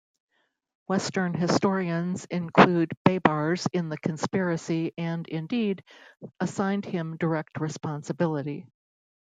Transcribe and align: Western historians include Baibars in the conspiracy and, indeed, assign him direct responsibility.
Western 0.87 1.31
historians 1.35 2.25
include 2.25 2.89
Baibars 3.07 3.69
in 3.71 3.89
the 3.89 3.99
conspiracy 3.99 4.95
and, 4.97 5.27
indeed, 5.27 5.83
assign 6.39 6.81
him 6.81 7.17
direct 7.17 7.59
responsibility. 7.61 8.65